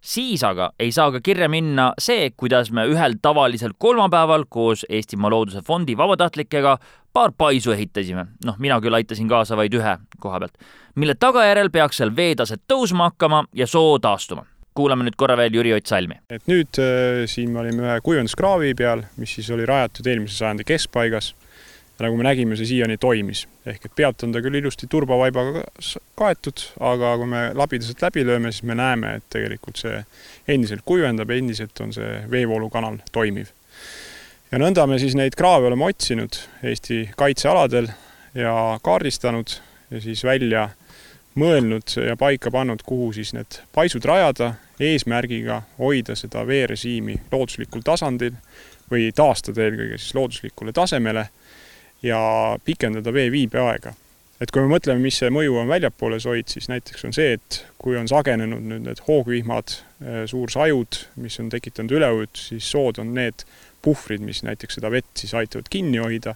siis 0.01 0.45
aga 0.45 0.71
ei 0.81 0.93
saa 0.93 1.11
ka 1.13 1.21
kirja 1.21 1.49
minna 1.49 1.91
see, 2.01 2.31
kuidas 2.37 2.71
me 2.73 2.87
ühel 2.89 3.17
tavalisel 3.23 3.75
kolmapäeval 3.79 4.45
koos 4.49 4.87
Eestimaa 4.89 5.31
Looduse 5.31 5.63
Fondi 5.67 5.97
vabatahtlikega 5.97 6.79
paar 7.13 7.33
paisu 7.39 7.75
ehitasime, 7.75 8.27
noh, 8.45 8.59
mina 8.59 8.81
küll 8.81 8.95
aitasin 8.95 9.29
kaasa 9.29 9.59
vaid 9.59 9.75
ühe 9.75 9.97
koha 10.21 10.41
pealt, 10.41 10.57
mille 10.95 11.17
tagajärjel 11.19 11.71
peaks 11.75 12.01
seal 12.01 12.15
veetaset 12.17 12.63
tõusma 12.71 13.11
hakkama 13.11 13.45
ja 13.55 13.67
soo 13.67 13.99
taastuma. 13.99 14.47
kuulame 14.75 15.03
nüüd 15.05 15.17
korra 15.19 15.35
veel 15.37 15.55
Jüri 15.55 15.73
Ott 15.75 15.87
Salmi. 15.87 16.15
et 16.31 16.47
nüüd 16.47 16.79
äh, 16.79 17.27
siin 17.27 17.51
me 17.51 17.61
olime 17.61 17.83
ühe 17.83 18.01
kuivenduskraavi 18.01 18.75
peal, 18.75 19.03
mis 19.17 19.35
siis 19.35 19.51
oli 19.51 19.67
rajatud 19.67 20.07
eelmise 20.07 20.37
sajandi 20.37 20.65
keskpaigas 20.65 21.35
nagu 22.07 22.17
me 22.17 22.25
nägime, 22.27 22.57
see 22.57 22.69
siiani 22.73 22.97
toimis. 23.01 23.47
ehk 23.67 23.87
et 23.87 23.95
pealt 23.97 24.23
on 24.25 24.33
ta 24.33 24.43
küll 24.45 24.59
ilusti 24.61 24.89
turbavaibaga 24.91 25.65
kaetud, 26.19 26.67
aga 26.81 27.15
kui 27.21 27.31
me 27.31 27.47
labidaselt 27.55 28.03
läbi 28.03 28.25
lööme, 28.27 28.53
siis 28.53 28.67
me 28.69 28.77
näeme, 28.79 29.17
et 29.21 29.31
tegelikult 29.31 29.81
see 29.83 30.05
endiselt 30.49 30.85
kuivendab, 30.85 31.31
endiselt 31.31 31.81
on 31.81 31.93
see 31.97 32.21
veevoolukanal 32.31 33.01
toimiv 33.13 33.53
ja 34.51 34.59
nõnda 34.59 34.87
me 34.91 34.99
siis 34.99 35.15
neid 35.19 35.37
kraave 35.39 35.69
oleme 35.71 35.87
otsinud 35.87 36.39
Eesti 36.67 37.05
kaitsealadel 37.19 37.89
ja 38.35 38.55
kaardistanud 38.83 39.55
ja 39.91 40.01
siis 40.03 40.25
välja 40.25 40.69
mõelnud 41.39 41.95
ja 42.07 42.17
paika 42.19 42.51
pannud, 42.51 42.83
kuhu 42.87 43.13
siis 43.15 43.33
need 43.35 43.61
paisud 43.75 44.05
rajada, 44.05 44.55
eesmärgiga 44.81 45.63
hoida 45.79 46.17
seda 46.19 46.43
veerežiimi 46.47 47.17
looduslikul 47.33 47.85
tasandil 47.87 48.35
või 48.91 49.11
taastada 49.15 49.63
eelkõige 49.67 49.99
siis 49.99 50.15
looduslikule 50.19 50.75
tasemele 50.75 51.29
ja 52.03 52.21
pikendada 52.65 53.13
vee 53.13 53.31
viibeaega. 53.33 53.95
et 54.41 54.51
kui 54.51 54.63
me 54.65 54.73
mõtleme, 54.73 55.03
mis 55.05 55.19
see 55.21 55.29
mõju 55.29 55.59
on 55.61 55.69
väljapoole 55.69 56.17
soid, 56.21 56.49
siis 56.49 56.71
näiteks 56.73 57.05
on 57.05 57.13
see, 57.13 57.35
et 57.37 57.59
kui 57.79 57.99
on 58.01 58.09
sagenenud 58.09 58.65
nüüd 58.65 58.87
need 58.87 59.03
hoogvihmad, 59.05 59.75
suursajud, 60.33 61.01
mis 61.21 61.37
on 61.43 61.51
tekitanud 61.53 61.93
üleujutusi, 61.99 62.55
siis 62.55 62.71
sood 62.73 63.03
on 63.03 63.13
need 63.19 63.45
puhvrid, 63.85 64.25
mis 64.25 64.41
näiteks 64.47 64.79
seda 64.79 64.89
vett 64.93 65.13
siis 65.21 65.35
aitavad 65.37 65.69
kinni 65.69 66.01
hoida, 66.01 66.35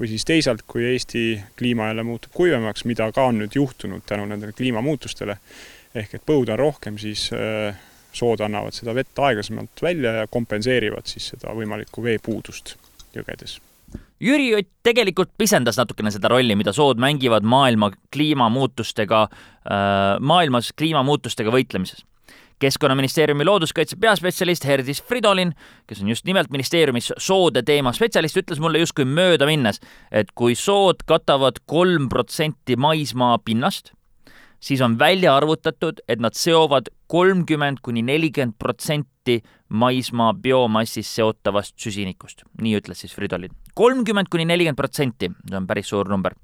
või 0.00 0.10
siis 0.10 0.26
teisalt, 0.28 0.64
kui 0.66 0.84
Eesti 0.90 1.40
kliima 1.58 1.86
jälle 1.90 2.02
muutub 2.02 2.34
kuivemaks, 2.34 2.84
mida 2.84 3.08
ka 3.14 3.28
on 3.30 3.38
nüüd 3.40 3.54
juhtunud 3.54 4.04
tänu 4.06 4.26
nendele 4.26 4.52
kliimamuutustele, 4.52 5.38
ehk 5.94 6.18
et 6.18 6.26
põud 6.26 6.50
on 6.52 6.58
rohkem, 6.60 6.98
siis 7.00 7.28
äh, 7.32 7.78
sood 8.16 8.42
annavad 8.44 8.76
seda 8.76 8.94
vett 8.96 9.18
aeglasemalt 9.18 9.82
välja 9.82 10.12
ja 10.20 10.26
kompenseerivad 10.26 11.08
siis 11.08 11.32
seda 11.34 11.54
võimalikku 11.56 12.04
veepuudust 12.04 12.76
jõgedes. 13.16 13.58
Jüri 14.20 14.54
Ott 14.56 14.68
tegelikult 14.82 15.34
pisendas 15.36 15.76
natukene 15.76 16.10
seda 16.10 16.30
rolli, 16.32 16.56
mida 16.56 16.72
sood 16.72 17.00
mängivad 17.02 17.44
maailma 17.44 17.90
kliimamuutustega, 18.14 19.22
äh, 19.28 20.18
maailmas 20.20 20.72
kliimamuutustega 20.72 21.52
võitlemises 21.52 22.04
keskkonnaministeeriumi 22.58 23.44
looduskaitse 23.44 23.96
peaspetsialist 24.00 24.64
Herdis 24.64 25.02
Fridolin, 25.02 25.52
kes 25.86 26.00
on 26.02 26.08
just 26.08 26.24
nimelt 26.24 26.50
ministeeriumis 26.50 27.12
soode 27.18 27.62
teema 27.62 27.92
spetsialist, 27.92 28.38
ütles 28.40 28.60
mulle 28.62 28.80
justkui 28.80 29.04
möödaminnes, 29.04 29.80
et 30.10 30.32
kui 30.34 30.56
sood 30.56 31.04
katavad 31.06 31.60
kolm 31.66 32.08
protsenti 32.08 32.76
maismaa 32.76 33.36
pinnast, 33.44 33.92
siis 34.60 34.80
on 34.80 34.98
välja 34.98 35.36
arvutatud, 35.36 36.00
et 36.08 36.20
nad 36.20 36.34
seovad 36.34 36.88
kolmkümmend 37.12 37.82
kuni 37.82 38.02
nelikümmend 38.02 38.56
protsenti 38.58 39.42
maismaa 39.68 40.32
biomassist 40.34 41.12
seotavast 41.12 41.76
süsinikust. 41.78 42.42
nii 42.62 42.78
ütles 42.80 43.04
siis 43.04 43.14
Fridolin. 43.14 43.52
Kolmkümmend 43.76 44.32
kuni 44.32 44.48
nelikümmend 44.48 44.80
protsenti, 44.80 45.30
see 45.48 45.58
on 45.60 45.68
päris 45.68 45.92
suur 45.92 46.08
number 46.08 46.34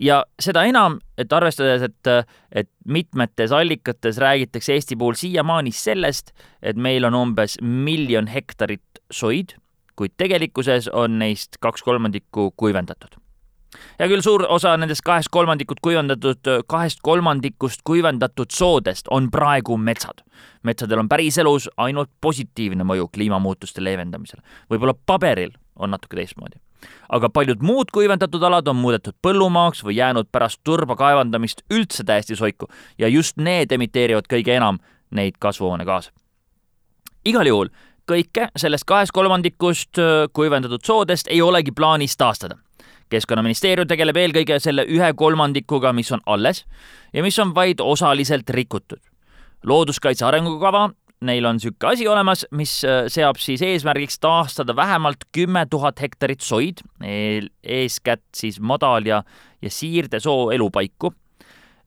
ja 0.00 0.24
seda 0.42 0.64
enam, 0.66 0.98
et 1.18 1.32
arvestades, 1.32 1.82
et, 1.82 2.30
et 2.52 2.70
mitmetes 2.86 3.52
allikates 3.52 4.18
räägitakse 4.18 4.74
Eesti 4.74 4.96
puhul 4.96 5.14
siiamaani 5.18 5.72
sellest, 5.72 6.32
et 6.62 6.76
meil 6.76 7.04
on 7.04 7.14
umbes 7.14 7.58
miljon 7.62 8.26
hektarit 8.26 9.02
soid, 9.12 9.56
kuid 9.96 10.16
tegelikkuses 10.18 10.88
on 10.92 11.18
neist 11.18 11.60
kaks 11.62 11.82
kolmandikku 11.82 12.52
kuivendatud. 12.56 13.20
hea 13.98 14.08
küll, 14.08 14.22
suur 14.22 14.44
osa 14.48 14.76
nendest 14.76 15.02
kahest 15.06 15.30
kolmandikut 15.30 15.80
kuivendatud, 15.82 16.50
kahest 16.66 16.98
kolmandikust 17.02 17.82
kuivendatud 17.84 18.50
soodest 18.50 19.08
on 19.10 19.30
praegu 19.30 19.76
metsad. 19.76 20.22
metsadel 20.62 20.98
on 20.98 21.08
päriselus 21.08 21.70
ainult 21.76 22.10
positiivne 22.20 22.84
mõju 22.84 23.08
kliimamuutuste 23.14 23.84
leevendamisele. 23.84 24.42
võib-olla 24.70 24.94
paberil 25.06 25.52
on 25.76 25.90
natuke 25.90 26.16
teistmoodi 26.16 26.60
aga 27.08 27.30
paljud 27.32 27.62
muud 27.62 27.92
kuivendatud 27.92 28.42
alad 28.42 28.68
on 28.68 28.76
muudetud 28.76 29.16
põllumaaks 29.24 29.84
või 29.84 29.96
jäänud 29.98 30.28
pärast 30.32 30.60
turba 30.64 30.96
kaevandamist 30.96 31.64
üldse 31.72 32.04
täiesti 32.04 32.36
soiku 32.36 32.68
ja 32.98 33.08
just 33.08 33.36
need 33.36 33.72
emiteerivad 33.72 34.28
kõige 34.30 34.56
enam 34.56 34.78
neid 35.10 35.38
kasvuhoonegaase. 35.38 36.10
igal 37.24 37.46
juhul 37.46 37.68
kõike 38.10 38.48
sellest 38.56 38.84
kahest 38.84 39.12
kolmandikust 39.12 40.00
kuivendatud 40.32 40.84
soodest 40.84 41.28
ei 41.30 41.42
olegi 41.42 41.72
plaanis 41.72 42.16
taastada. 42.16 42.56
keskkonnaministeerium 43.08 43.88
tegeleb 43.88 44.16
eelkõige 44.16 44.58
selle 44.58 44.84
ühe 44.88 45.12
kolmandikuga, 45.16 45.92
mis 45.92 46.12
on 46.12 46.20
alles 46.26 46.64
ja 47.12 47.22
mis 47.22 47.38
on 47.38 47.54
vaid 47.54 47.80
osaliselt 47.80 48.50
rikutud. 48.50 49.00
looduskaitse 49.62 50.24
arengukava 50.24 50.90
neil 51.24 51.44
on 51.46 51.58
niisugune 51.58 51.92
asi 51.92 52.08
olemas, 52.08 52.46
mis 52.50 52.76
äh, 52.84 53.04
seab 53.12 53.38
siis 53.40 53.62
eesmärgiks 53.62 54.18
taastada 54.22 54.76
vähemalt 54.76 55.26
kümme 55.32 55.66
tuhat 55.70 56.00
hektarit 56.00 56.40
soid, 56.40 56.82
eeskätt 57.00 58.24
siis 58.36 58.60
madal- 58.60 59.06
ja, 59.06 59.22
ja 59.62 59.70
siirdesoo 59.70 60.50
elupaiku. 60.50 61.14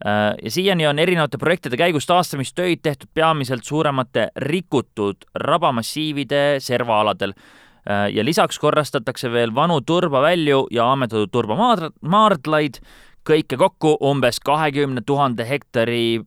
Äh, 0.05 0.35
ja 0.43 0.51
siiani 0.51 0.87
on 0.87 0.99
erinevate 0.99 1.37
projektide 1.37 1.77
käigus 1.77 2.05
taastamistöid 2.05 2.83
tehtud 2.83 3.09
peamiselt 3.13 3.63
suuremate 3.65 4.27
rikutud 4.37 5.25
rabamassiivide 5.35 6.59
servaaladel 6.59 7.33
äh, 7.33 8.09
ja 8.13 8.25
lisaks 8.25 8.59
korrastatakse 8.59 9.31
veel 9.31 9.55
vanu 9.55 9.81
turbavälju 9.81 10.67
ja 10.71 10.91
ammetatud 10.91 11.33
turbamaardlaid, 11.33 12.77
kõike 13.25 13.57
kokku 13.57 13.97
umbes 14.05 14.39
kahekümne 14.39 15.01
tuhande 15.05 15.49
hektari 15.49 16.21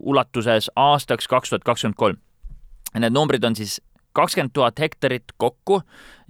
ulatuses 0.00 0.70
aastaks 0.76 1.28
kaks 1.28 1.50
tuhat 1.50 1.64
kakskümmend 1.64 1.98
kolm. 1.98 2.18
Need 2.94 3.14
numbrid 3.14 3.44
on 3.44 3.56
siis 3.58 3.80
kakskümmend 4.12 4.50
tuhat 4.52 4.78
hektarit 4.78 5.24
kokku 5.36 5.82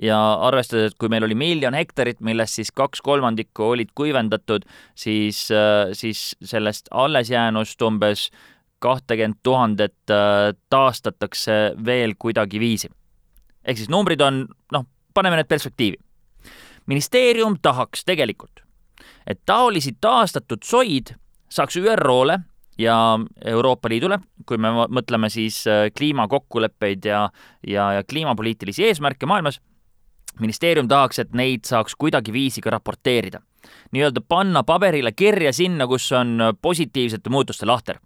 ja 0.02 0.18
arvestades, 0.34 0.92
et 0.92 0.98
kui 0.98 1.08
meil 1.08 1.24
oli 1.24 1.34
miljon 1.34 1.74
hektarit, 1.74 2.20
millest 2.20 2.58
siis 2.58 2.72
kaks 2.76 3.00
kolmandikku 3.04 3.70
olid 3.74 3.92
kuivendatud, 3.94 4.66
siis, 4.94 5.48
äh, 5.50 5.92
siis 5.92 6.36
sellest 6.44 6.88
alles 6.90 7.30
jäänust 7.30 7.82
umbes 7.82 8.30
kahtekümmet 8.80 9.38
tuhandet 9.42 10.10
äh, 10.10 10.52
taastatakse 10.70 11.74
veel 11.84 12.14
kuidagiviisi. 12.18 12.88
ehk 13.64 13.76
siis 13.76 13.88
numbrid 13.88 14.20
on, 14.20 14.46
noh, 14.72 14.86
paneme 15.14 15.36
need 15.36 15.48
perspektiivi. 15.48 15.96
ministeerium 16.86 17.58
tahaks 17.62 18.04
tegelikult, 18.04 18.60
et 19.26 19.40
taolisi 19.46 19.96
taastatud 20.00 20.62
soid 20.64 21.14
saaks 21.48 21.76
ÜRO-le 21.76 22.38
ja 22.80 22.96
Euroopa 23.44 23.90
Liidule, 23.92 24.20
kui 24.48 24.58
me 24.60 24.72
mõtleme 24.88 25.30
siis 25.32 25.62
äh, 25.68 25.88
kliimakokkuleppeid 25.96 27.04
ja, 27.10 27.26
ja, 27.66 27.92
ja 27.98 28.04
kliimapoliitilisi 28.08 28.86
eesmärke 28.88 29.28
maailmas, 29.28 29.60
ministeerium 30.40 30.88
tahaks, 30.88 31.20
et 31.22 31.32
neid 31.36 31.66
saaks 31.68 31.96
kuidagiviisi 32.00 32.62
ka 32.64 32.76
raporteerida. 32.76 33.40
nii-öelda 33.92 34.20
panna 34.28 34.62
paberile 34.64 35.12
kirja 35.12 35.52
sinna, 35.52 35.86
kus 35.86 36.12
on 36.12 36.38
positiivsete 36.62 37.30
muutuste 37.30 37.66
lahter. 37.66 37.98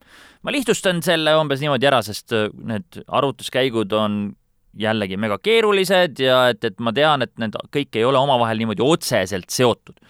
ma 0.42 0.52
lihtsustan 0.52 1.02
selle 1.02 1.36
umbes 1.36 1.60
niimoodi 1.60 1.86
ära, 1.86 2.02
sest 2.02 2.32
äh, 2.32 2.48
need 2.64 3.04
arvutuskäigud 3.06 3.92
on 3.92 4.36
jällegi 4.74 5.16
mega 5.16 5.38
keerulised 5.38 6.18
ja 6.18 6.48
et, 6.50 6.64
et 6.64 6.80
ma 6.80 6.92
tean, 6.92 7.22
et 7.22 7.32
need 7.38 7.54
kõik 7.70 7.94
ei 7.94 8.04
ole 8.04 8.18
omavahel 8.18 8.58
niimoodi 8.58 8.82
otseselt 8.82 9.50
seotud. 9.50 10.00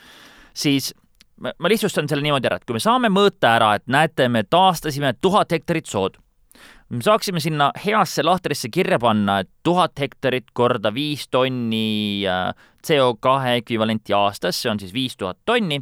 siis 0.55 0.95
ma 1.41 1.71
lihtsustan 1.71 2.09
selle 2.09 2.25
niimoodi 2.25 2.51
ära, 2.51 2.61
et 2.61 2.69
kui 2.69 2.77
me 2.77 2.83
saame 2.83 3.11
mõõta 3.13 3.57
ära, 3.59 3.75
et 3.79 3.89
näete, 3.91 4.29
me 4.31 4.45
taastasime 4.47 5.15
tuhat 5.23 5.53
hektarit 5.55 5.91
sood, 5.91 6.21
me 6.95 7.03
saaksime 7.03 7.41
sinna 7.43 7.71
heasse 7.85 8.23
lahtrisse 8.25 8.69
kirja 8.73 8.99
panna, 9.03 9.41
et 9.43 9.51
tuhat 9.67 9.99
hektarit 9.99 10.53
korda 10.55 10.93
viis 10.95 11.27
tonni 11.33 12.23
äh, 12.29 12.53
CO2 12.85 13.35
ekvivalenti 13.59 14.15
aastas, 14.15 14.61
see 14.61 14.71
on 14.71 14.81
siis 14.81 14.93
viis 14.95 15.17
tuhat 15.19 15.41
tonni, 15.49 15.81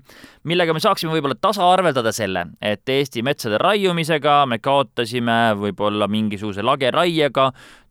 millega 0.49 0.75
me 0.75 0.83
saaksime 0.83 1.13
võib-olla 1.15 1.37
tasaarveldada 1.41 2.15
selle, 2.17 2.47
et 2.63 2.89
Eesti 2.89 3.25
metsade 3.27 3.61
raiumisega 3.61 4.43
me 4.49 4.61
kaotasime 4.63 5.41
võib-olla 5.61 6.09
mingisuguse 6.09 6.65
lageraiega 6.65 7.51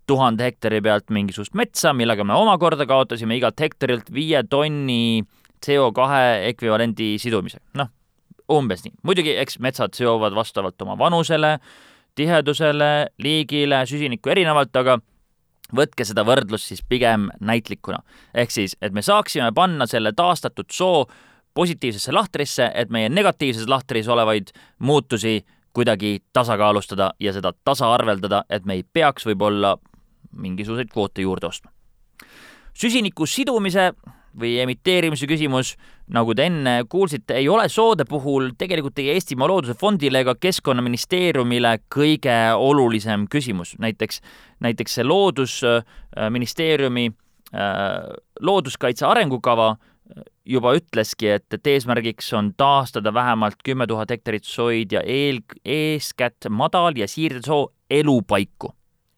tuhande 0.09 0.47
hektari 0.47 0.81
pealt 0.83 1.11
mingisugust 1.13 1.53
metsa, 1.55 1.93
millega 1.95 2.25
me 2.27 2.35
omakorda 2.35 2.87
kaotasime 2.89 3.37
igalt 3.37 3.61
hektarilt 3.61 4.09
viie 4.13 4.41
tonni 4.49 5.21
CO2 5.65 6.07
ekvivalendi 6.51 7.13
sidumise, 7.21 7.59
noh, 7.77 7.89
umbes 8.51 8.83
nii. 8.85 8.93
muidugi, 9.03 9.35
eks 9.37 9.59
metsad 9.59 9.95
seovad 9.97 10.35
vastavalt 10.35 10.81
oma 10.81 10.97
vanusele, 10.99 11.57
tihedusele, 12.15 12.91
liigile, 13.23 13.85
süsinikku 13.87 14.33
erinevalt, 14.33 14.75
aga 14.75 14.97
võtke 15.75 16.05
seda 16.07 16.25
võrdlust 16.27 16.71
siis 16.71 16.83
pigem 16.83 17.29
näitlikuna. 17.39 18.01
ehk 18.33 18.51
siis, 18.51 18.75
et 18.81 18.93
me 18.93 19.01
saaksime 19.01 19.51
panna 19.55 19.85
selle 19.87 20.13
taastatud 20.13 20.65
soo 20.71 21.05
positiivsesse 21.53 22.11
lahtrisse, 22.11 22.71
et 22.75 22.89
meie 22.89 23.09
negatiivses 23.09 23.67
lahtris 23.67 24.07
olevaid 24.07 24.51
muutusi 24.79 25.45
kuidagi 25.73 26.19
tasakaalustada 26.33 27.11
ja 27.19 27.33
seda 27.33 27.53
tasaarveldada, 27.65 28.43
et 28.49 28.65
me 28.65 28.73
ei 28.73 28.83
peaks 28.83 29.25
võib-olla 29.25 29.77
mingisuguseid 30.31 30.91
kvoote 30.91 31.21
juurde 31.21 31.47
ostma. 31.47 31.71
süsiniku 32.73 33.25
sidumise 33.25 33.91
või 34.39 34.59
emiteerimise 34.63 35.27
küsimus, 35.27 35.75
nagu 36.11 36.33
te 36.35 36.45
enne 36.47 36.83
kuulsite, 36.89 37.35
ei 37.39 37.49
ole 37.49 37.69
soode 37.69 38.05
puhul 38.09 38.51
tegelikult 38.57 38.99
ei 38.99 39.09
Eestimaa 39.15 39.47
Looduse 39.47 39.73
Fondile 39.79 40.19
ega 40.23 40.35
Keskkonnaministeeriumile 40.39 41.77
kõige 41.93 42.53
olulisem 42.55 43.27
küsimus. 43.31 43.75
näiteks, 43.79 44.21
näiteks 44.59 44.95
see 44.95 45.03
Loodusministeeriumi 45.03 47.11
äh, 47.11 47.15
looduskaitse 48.39 49.05
arengukava 49.05 49.77
juba 50.45 50.73
ütleski, 50.75 51.29
et, 51.37 51.53
et 51.53 51.67
eesmärgiks 51.67 52.33
on 52.33 52.53
taastada 52.57 53.13
vähemalt 53.13 53.63
kümme 53.63 53.87
tuhat 53.87 54.11
hektarit 54.11 54.43
soid 54.43 54.91
ja 54.91 55.01
eel, 55.01 55.39
eeskätt 55.65 56.49
madal- 56.49 56.97
ja 56.97 57.07
siirdesoo 57.07 57.71
elupaiku, 57.89 58.73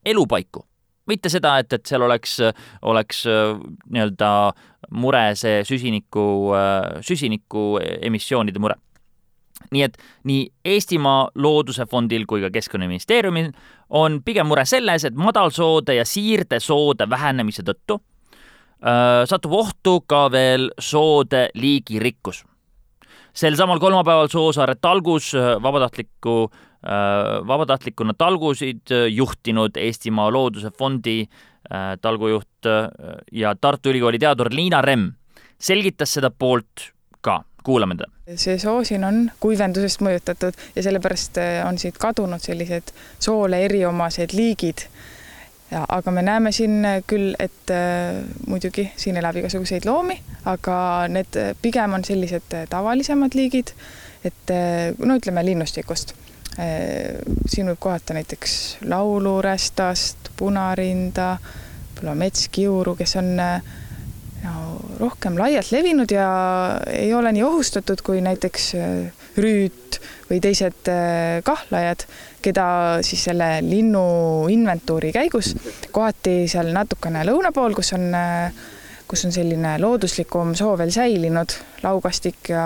elupaiku 0.06 0.66
mitte 1.06 1.30
seda, 1.32 1.58
et, 1.60 1.72
et 1.72 1.86
seal 1.86 2.04
oleks, 2.04 2.38
oleks 2.82 3.24
äh, 3.30 3.58
nii-öelda 3.92 4.30
mure 5.00 5.24
see 5.38 5.62
süsiniku, 5.66 6.26
äh, 6.56 7.02
süsiniku 7.04 7.74
emissioonide 8.00 8.62
mure. 8.62 8.80
nii 9.72 9.82
et 9.82 9.94
nii 10.28 10.40
Eestimaa 10.74 11.30
Looduse 11.40 11.86
Fondil 11.90 12.26
kui 12.28 12.42
ka 12.42 12.50
Keskkonnaministeeriumil 12.52 13.52
on 13.96 14.18
pigem 14.24 14.46
mure 14.50 14.64
selles, 14.68 15.06
et 15.06 15.14
madalsoode 15.16 15.94
ja 15.94 16.04
siirdesoode 16.04 17.06
vähenemise 17.10 17.64
tõttu 17.64 17.96
äh, 18.84 19.22
satub 19.30 19.54
ohtu 19.56 20.00
ka 20.06 20.26
veel 20.30 20.68
soode 20.78 21.48
liigirikkus. 21.54 22.44
sel 23.34 23.56
samal 23.56 23.80
kolmapäeval 23.80 24.28
Soosaare 24.28 24.74
talgus 24.80 25.32
vabatahtliku 25.62 26.50
Äh, 26.50 26.73
vabatahtlikuna 27.46 28.14
talgusid 28.18 28.92
äh, 28.92 29.06
juhtinud 29.08 29.76
Eestimaa 29.76 30.32
Looduse 30.32 30.70
Fondi 30.78 31.20
äh, 31.22 31.98
talgujuht 32.00 32.68
ja 33.32 33.54
Tartu 33.60 33.88
Ülikooli 33.88 34.18
teadur 34.18 34.48
Liina 34.52 34.82
Remm 34.82 35.12
selgitas 35.58 36.12
seda 36.12 36.30
poolt 36.30 36.90
ka, 37.20 37.42
kuulame 37.64 37.96
teda. 37.96 38.10
see 38.36 38.58
soo 38.58 38.84
siin 38.84 39.04
on 39.04 39.30
kuivendusest 39.40 40.04
mõjutatud 40.04 40.56
ja 40.76 40.84
sellepärast 40.84 41.40
on 41.68 41.78
siit 41.80 41.96
kadunud 42.00 42.40
sellised 42.40 42.92
soole 43.18 43.62
eriomased 43.64 44.36
liigid. 44.36 44.84
ja 45.70 45.84
aga 45.88 46.10
me 46.10 46.22
näeme 46.22 46.52
siin 46.52 46.84
küll, 47.06 47.32
et 47.38 47.72
äh, 47.72 48.20
muidugi 48.46 48.90
siin 48.96 49.16
elab 49.16 49.36
igasuguseid 49.40 49.88
loomi, 49.88 50.18
aga 50.44 50.76
need 51.08 51.40
pigem 51.62 51.96
on 51.96 52.04
sellised 52.04 52.58
tavalisemad 52.70 53.32
liigid, 53.34 53.72
et 54.24 54.52
no 54.98 55.16
ütleme 55.16 55.44
linnustikust 55.44 56.14
Äh, 56.14 56.23
siin 56.56 57.66
võib 57.66 57.80
kohata 57.82 58.14
näiteks 58.14 58.52
laulurästast, 58.86 60.30
punarinda, 60.38 61.34
võib-olla 61.94 62.14
metskiuru, 62.18 62.94
kes 62.98 63.16
on 63.18 63.32
äh, 63.42 63.72
no, 64.44 64.52
rohkem 65.00 65.38
laialt 65.38 65.72
levinud 65.74 66.14
ja 66.14 66.28
ei 66.90 67.10
ole 67.14 67.32
nii 67.34 67.42
ohustatud 67.46 68.04
kui 68.06 68.22
näiteks 68.24 68.68
äh, 68.78 69.24
rüüt 69.38 69.98
või 70.28 70.38
teised 70.40 70.88
kahlajad, 71.44 72.04
keda 72.42 72.66
siis 73.04 73.24
selle 73.26 73.58
linnu 73.64 74.04
inventuuri 74.52 75.10
käigus 75.12 75.50
kohati 75.92 76.44
seal 76.48 76.70
natukene 76.76 77.24
lõuna 77.26 77.50
pool, 77.52 77.74
kus 77.74 77.92
on 77.98 78.06
kus 79.10 79.26
on 79.26 79.34
selline 79.34 79.74
looduslikum 79.82 80.54
soo 80.56 80.78
veel 80.78 80.94
säilinud, 80.94 81.58
laukastik 81.82 82.48
ja, 82.54 82.64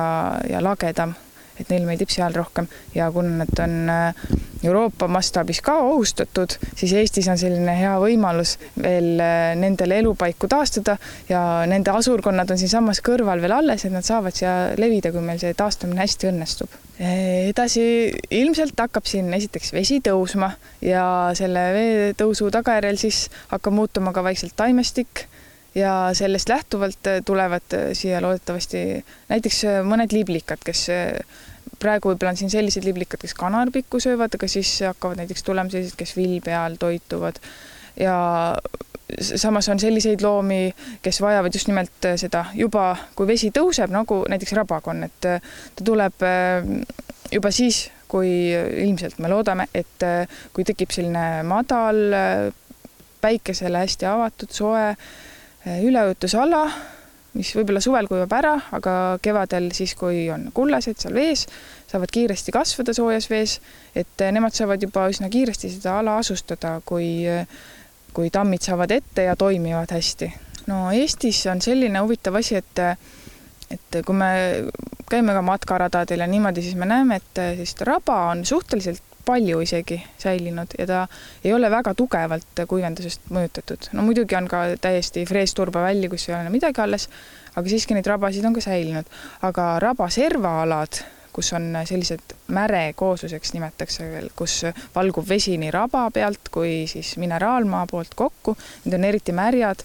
ja 0.50 0.60
lagedam 0.62 1.16
et 1.60 1.70
neile 1.72 1.88
meeldib 1.88 2.10
seal 2.12 2.34
rohkem 2.36 2.68
ja 2.94 3.10
kuna 3.14 3.42
nad 3.42 3.62
on 3.64 3.76
äh, 3.92 4.28
Euroopa 4.64 5.06
mastaabis 5.08 5.60
ka 5.62 5.76
ohustatud, 5.86 6.56
siis 6.76 6.92
Eestis 6.98 7.28
on 7.30 7.38
selline 7.38 7.74
hea 7.78 7.94
võimalus 8.02 8.56
veel 8.74 9.20
äh, 9.22 9.52
nendele 9.58 10.00
elupaiku 10.02 10.50
taastada 10.50 10.96
ja 11.28 11.42
nende 11.70 11.94
asurkonnad 11.94 12.50
on 12.50 12.58
siinsamas 12.58 13.02
kõrval 13.06 13.42
veel 13.44 13.54
alles, 13.54 13.86
et 13.86 13.94
nad 13.94 14.06
saavad 14.06 14.34
siia 14.34 14.74
levida, 14.80 15.12
kui 15.14 15.22
meil 15.24 15.40
see 15.42 15.54
taastumine 15.58 16.02
hästi 16.02 16.32
õnnestub. 16.32 16.76
edasi 16.98 17.82
ilmselt 18.34 18.80
hakkab 18.82 19.06
siin 19.06 19.30
esiteks 19.34 19.70
vesi 19.72 20.00
tõusma 20.02 20.50
ja 20.82 21.04
selle 21.38 21.68
veetõusu 21.76 22.50
tagajärjel 22.50 22.98
siis 22.98 23.28
hakkab 23.52 23.76
muutuma 23.76 24.12
ka 24.12 24.24
vaikselt 24.26 24.56
taimestik 24.58 25.28
ja 25.78 26.10
sellest 26.12 26.48
lähtuvalt 26.48 27.12
tulevad 27.24 27.76
siia 27.92 28.22
loodetavasti 28.22 29.04
näiteks 29.28 29.62
mõned 29.86 30.12
liiblikad, 30.12 30.62
kes 30.64 30.88
praegu 31.78 32.12
võib-olla 32.12 32.34
on 32.34 32.40
siin 32.40 32.52
sellised 32.52 32.84
liblikad, 32.86 33.20
kes 33.22 33.34
kanarpikku 33.38 34.00
söövad, 34.02 34.34
aga 34.34 34.50
siis 34.50 34.70
hakkavad 34.86 35.22
näiteks 35.22 35.46
tulema 35.46 35.70
sellised, 35.72 35.96
kes 35.98 36.16
vilbe 36.18 36.54
all 36.54 36.78
toituvad. 36.80 37.40
Ja 37.98 38.18
samas 39.20 39.68
on 39.68 39.80
selliseid 39.80 40.20
loomi, 40.22 40.74
kes 41.02 41.20
vajavad 41.20 41.54
just 41.54 41.68
nimelt 41.68 42.08
seda 42.16 42.44
juba, 42.54 42.90
kui 43.16 43.28
vesi 43.28 43.50
tõuseb, 43.54 43.92
nagu 43.92 44.22
näiteks 44.28 44.52
rabakon, 44.58 45.04
et 45.08 45.20
ta 45.24 45.84
tuleb 45.84 46.26
äh, 46.26 46.68
juba 47.32 47.52
siis, 47.54 47.86
kui 48.08 48.30
ilmselt 48.52 49.18
me 49.20 49.30
loodame, 49.32 49.68
et 49.74 50.04
äh, 50.06 50.40
kui 50.52 50.66
tekib 50.68 50.92
selline 50.94 51.42
madal, 51.48 52.04
äh, 52.16 52.44
päikesele 53.20 53.82
hästi 53.82 54.06
avatud, 54.06 54.52
soe 54.54 54.92
üleujutusala 55.68 56.62
mis 57.38 57.50
võib-olla 57.54 57.80
suvel 57.82 58.08
kuivab 58.10 58.32
ära, 58.34 58.54
aga 58.74 58.92
kevadel 59.22 59.70
siis, 59.76 59.94
kui 59.98 60.26
on 60.34 60.48
kullased 60.54 60.98
seal 60.98 61.14
vees, 61.14 61.46
saavad 61.90 62.10
kiiresti 62.14 62.54
kasvada 62.54 62.94
soojas 62.96 63.28
vees, 63.30 63.58
et 63.96 64.26
nemad 64.34 64.56
saavad 64.56 64.82
juba 64.82 65.06
üsna 65.12 65.30
kiiresti 65.32 65.70
seda 65.76 65.98
ala 66.02 66.18
asustada, 66.22 66.78
kui, 66.88 67.22
kui 68.14 68.32
tammid 68.34 68.66
saavad 68.66 68.92
ette 68.98 69.28
ja 69.28 69.36
toimivad 69.38 69.94
hästi. 69.94 70.32
no 70.68 70.88
Eestis 70.92 71.46
on 71.46 71.62
selline 71.64 72.02
huvitav 72.04 72.40
asi, 72.42 72.58
et 72.58 72.84
et 73.68 73.98
kui 74.00 74.16
me 74.16 74.30
käime 75.10 75.34
ka 75.36 75.42
matkaradadel 75.44 76.24
ja 76.24 76.26
niimoodi, 76.26 76.62
siis 76.64 76.76
me 76.80 76.86
näeme, 76.88 77.18
et 77.20 77.36
sellist 77.36 77.82
raba 77.84 78.16
on 78.30 78.44
suhteliselt 78.48 79.02
palju 79.24 79.60
isegi 79.60 79.98
säilinud 80.18 80.74
ja 80.78 80.86
ta 80.86 81.00
ei 81.44 81.52
ole 81.52 81.70
väga 81.70 81.94
tugevalt 81.94 82.62
kuivendusest 82.68 83.28
mõjutatud. 83.34 83.90
no 83.92 84.02
muidugi 84.02 84.36
on 84.36 84.48
ka 84.48 84.64
täiesti 84.80 85.26
freesturba 85.26 85.82
välja, 85.82 86.08
kus 86.10 86.28
ei 86.28 86.34
ole 86.34 86.50
midagi 86.50 86.80
alles, 86.80 87.08
aga 87.56 87.68
siiski 87.68 87.94
neid 87.94 88.06
rabasid 88.06 88.44
on 88.44 88.56
ka 88.56 88.60
säilinud. 88.64 89.06
aga 89.42 89.68
rabaservaalad, 89.84 91.02
kus 91.32 91.52
on 91.52 91.70
sellised 91.84 92.34
märekoosluseks 92.48 93.52
nimetatakse 93.52 94.10
veel, 94.12 94.30
kus 94.36 94.62
valgub 94.94 95.28
vesi 95.28 95.58
nii 95.58 95.70
raba 95.70 96.10
pealt 96.10 96.48
kui 96.50 96.86
siis 96.86 97.16
mineraalmaa 97.16 97.86
poolt 97.90 98.14
kokku, 98.14 98.56
need 98.84 98.98
on 98.98 99.04
eriti 99.04 99.32
märjad, 99.32 99.84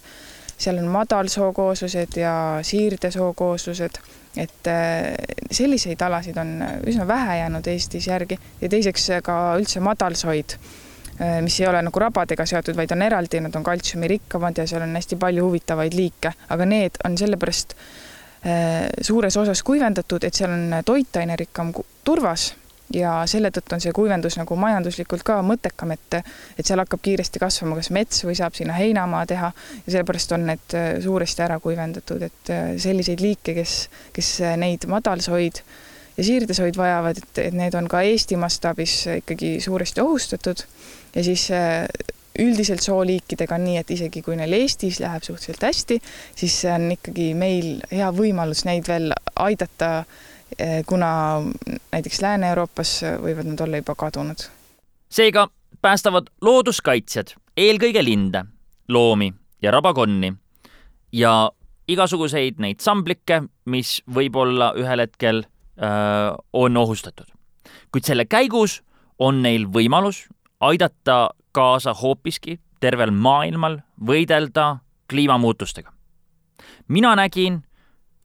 seal 0.58 0.80
on 0.82 0.89
madalsookooslused 0.98 2.17
ja 2.17 2.36
siirdesookooslused 2.62 4.00
et 4.38 4.67
äh, 4.67 5.13
selliseid 5.52 6.02
alasid 6.02 6.38
on 6.41 6.56
üsna 6.89 7.08
vähe 7.08 7.38
jäänud 7.38 7.67
Eestis 7.67 8.08
järgi. 8.08 8.39
Ja 8.62 8.69
teiseks 8.69 9.10
ka 9.24 9.36
üldse 9.60 9.84
madalsoid, 9.84 10.56
äh, 11.19 11.38
mis 11.46 11.60
ei 11.62 11.67
ole 11.69 11.84
nagu 11.86 12.02
rabadega 12.02 12.46
seotud, 12.50 12.78
vaid 12.78 12.96
on 12.96 13.06
eraldi, 13.06 13.43
nad 13.43 13.56
on 13.56 13.65
kaltsiumirikkamad 13.65 14.58
ja 14.58 14.67
seal 14.69 14.86
on 14.86 14.96
hästi 14.98 15.19
palju 15.22 15.46
huvitavaid 15.50 15.93
liike, 15.98 16.34
aga 16.50 16.69
need 16.69 16.98
on 17.06 17.17
sellepärast 17.19 17.78
äh, 17.78 18.89
suures 19.02 19.38
osas 19.38 19.63
kuivendatud, 19.63 20.26
et 20.26 20.34
seal 20.34 20.56
on 20.56 20.82
toitainerikkam 20.86 21.74
turvas 22.04 22.54
ja 22.93 23.13
selle 23.30 23.52
tõttu 23.54 23.76
on 23.76 23.84
see 23.84 23.93
kuivendus 23.96 24.38
nagu 24.39 24.56
majanduslikult 24.60 25.24
ka 25.26 25.39
mõttekam, 25.46 25.93
et, 25.96 26.19
et 26.58 26.65
seal 26.65 26.82
hakkab 26.82 27.02
kiiresti 27.04 27.41
kasvama 27.41 27.78
kas 27.80 27.89
mets 27.96 28.24
või 28.26 28.36
saab 28.38 28.58
sinna 28.58 28.76
heinamaa 28.78 29.26
teha. 29.30 29.52
Ja 29.86 29.96
sellepärast 29.96 30.36
on 30.36 30.48
need 30.50 30.78
äh, 30.78 30.89
suuresti 31.04 31.46
ära 31.46 31.60
kuivendatud, 31.63 32.26
et 32.28 32.54
äh, 32.54 32.74
selliseid 32.82 33.24
liike, 33.24 33.56
kes, 33.58 33.78
kes 34.15 34.34
äh, 34.43 34.58
neid 34.60 34.88
madalsoid 34.91 35.63
ja 36.17 36.26
siirdesoid 36.26 36.78
vajavad, 36.78 37.22
et, 37.24 37.46
et 37.48 37.56
need 37.58 37.78
on 37.78 37.88
ka 37.89 38.04
Eesti 38.06 38.38
mastaabis 38.38 39.00
ikkagi 39.19 39.56
suuresti 39.63 40.04
ohustatud. 40.04 40.65
Ja 41.15 41.24
siis 41.26 41.48
üldiselt 42.39 42.82
sooliikidega 42.82 43.56
on 43.56 43.65
nii, 43.67 43.80
et 43.82 43.91
isegi 43.93 44.22
kui 44.26 44.36
neil 44.38 44.54
Eestis 44.58 45.00
läheb 45.02 45.26
suhteliselt 45.26 45.65
hästi, 45.65 45.98
siis 46.38 46.60
see 46.63 46.74
on 46.74 46.88
ikkagi 46.96 47.28
meil 47.38 47.76
hea 47.91 48.10
võimalus 48.13 48.63
neid 48.65 48.89
veel 48.89 49.13
aidata 49.41 49.91
Eh, 49.93 50.33
kuna 50.86 51.42
näiteks 51.92 52.22
Lääne-Euroopas 52.22 53.02
võivad 53.22 53.48
nad 53.50 53.60
olla 53.66 53.80
juba 53.82 53.96
kadunud. 53.96 54.48
seega 55.10 55.48
päästavad 55.82 56.30
looduskaitsjad 56.42 57.36
eelkõige 57.58 58.04
linde, 58.04 58.46
loomi 58.89 59.34
ja 59.62 59.72
rabakonni 59.72 60.34
ja 61.12 61.52
igasuguseid 61.88 62.62
neid 62.63 62.82
samblikke, 62.84 63.44
mis 63.66 64.02
võib-olla 64.08 64.72
ühel 64.80 65.04
hetkel 65.04 65.44
öö, 65.44 66.36
on 66.54 66.78
ohustatud. 66.78 67.28
kuid 67.92 68.04
selle 68.04 68.26
käigus 68.26 68.82
on 69.20 69.42
neil 69.42 69.68
võimalus 69.68 70.26
aidata 70.60 71.30
kaasa 71.52 71.94
hoopiski 71.94 72.60
tervel 72.80 73.12
maailmal 73.12 73.80
võidelda 74.08 74.78
kliimamuutustega. 75.10 75.92
mina 76.88 77.16
nägin 77.16 77.63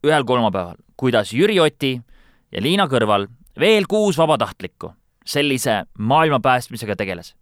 ühel 0.03 0.23
kolmapäeval, 0.23 0.75
kuidas 0.97 1.33
Jüri 1.33 1.59
Oti 1.59 2.01
ja 2.51 2.61
Liina 2.61 2.87
kõrval 2.87 3.27
veel 3.59 3.87
kuus 3.89 4.17
vabatahtlikku 4.17 4.93
sellise 5.25 5.83
maailma 5.97 6.39
päästmisega 6.39 6.95
tegeles. 6.95 7.35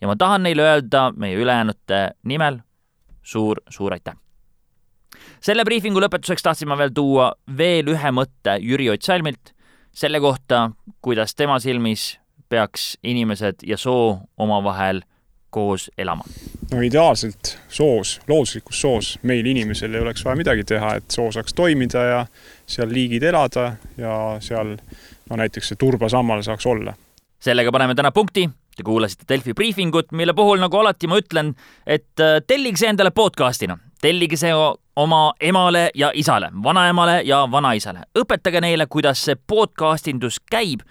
ja 0.00 0.08
ma 0.08 0.16
tahan 0.16 0.42
neile 0.42 0.62
öelda 0.62 1.12
meie 1.16 1.36
ülejäänute 1.36 2.10
nimel 2.24 2.58
suur-suur 3.22 3.92
aitäh. 3.92 4.16
selle 5.40 5.64
briifingu 5.64 6.00
lõpetuseks 6.00 6.42
tahtsin 6.42 6.68
ma 6.68 6.78
veel 6.78 6.94
tuua 6.94 7.32
veel 7.56 7.88
ühe 7.88 8.12
mõtte 8.12 8.58
Jüri 8.60 8.90
Ott 8.90 9.02
Salmilt 9.02 9.52
selle 9.96 10.20
kohta, 10.20 10.70
kuidas 11.02 11.34
tema 11.34 11.58
silmis 11.58 12.18
peaks 12.48 12.98
inimesed 13.02 13.64
ja 13.66 13.76
soo 13.76 14.18
omavahel 14.36 15.00
koos 15.56 15.88
elama? 15.98 16.26
no 16.72 16.82
ideaalselt 16.84 17.56
soos, 17.68 18.18
looduslikus 18.28 18.80
soos 18.80 19.14
meil 19.22 19.46
inimesel 19.46 19.94
ei 19.94 20.04
oleks 20.04 20.24
vaja 20.24 20.36
midagi 20.36 20.64
teha, 20.68 20.96
et 21.00 21.10
soo 21.10 21.30
saaks 21.32 21.56
toimida 21.56 22.04
ja 22.04 22.20
seal 22.66 22.92
liigid 22.92 23.24
elada 23.24 23.72
ja 23.96 24.36
seal 24.44 24.76
no 25.30 25.40
näiteks 25.40 25.72
see 25.72 25.80
turbasammal 25.80 26.42
saaks 26.46 26.66
olla. 26.66 26.94
sellega 27.40 27.72
paneme 27.72 27.94
täna 27.94 28.12
punkti. 28.12 28.48
Te 28.76 28.84
kuulasite 28.84 29.24
Delfi 29.28 29.54
briifingut, 29.56 30.10
mille 30.12 30.34
puhul, 30.36 30.58
nagu 30.60 30.76
alati 30.76 31.08
ma 31.08 31.16
ütlen, 31.16 31.54
et 31.86 32.20
äh, 32.20 32.42
tellige 32.46 32.76
see 32.76 32.90
endale 32.92 33.08
podcastina, 33.10 33.78
tellige 34.04 34.36
see 34.36 34.50
oma 34.52 35.20
emale 35.40 35.86
ja 35.96 36.10
isale, 36.14 36.50
vanaemale 36.62 37.22
ja 37.24 37.38
vanaisale. 37.50 38.04
õpetage 38.18 38.60
neile, 38.60 38.86
kuidas 38.86 39.22
see 39.24 39.38
podcastindus 39.46 40.36
käib, 40.50 40.84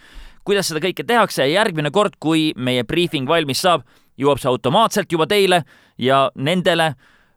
kuidas 0.43 0.71
seda 0.71 0.81
kõike 0.81 1.05
tehakse 1.05 1.45
ja 1.45 1.59
järgmine 1.59 1.91
kord, 1.93 2.17
kui 2.19 2.53
meie 2.57 2.83
briifing 2.83 3.29
valmis 3.29 3.61
saab, 3.61 3.85
jõuab 4.17 4.39
see 4.41 4.49
automaatselt 4.49 5.11
juba 5.11 5.27
teile 5.27 5.63
ja 5.97 6.31
nendele 6.35 6.93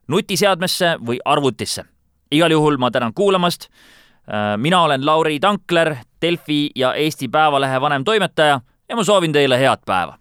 nutiseadmesse 0.09 0.97
või 1.07 1.19
arvutisse. 1.25 1.85
igal 2.31 2.51
juhul 2.51 2.77
ma 2.77 2.91
tänan 2.91 3.15
kuulamast. 3.15 3.69
Äh, 4.29 4.57
mina 4.57 4.83
olen 4.83 5.07
Lauri 5.07 5.41
Tankler, 5.41 5.97
Delfi 6.23 6.71
ja 6.75 6.95
Eesti 6.95 7.29
Päevalehe 7.29 7.81
vanemtoimetaja 7.81 8.61
ja 8.89 8.97
ma 8.97 9.05
soovin 9.05 9.33
teile 9.33 9.59
head 9.59 9.85
päeva 9.87 10.19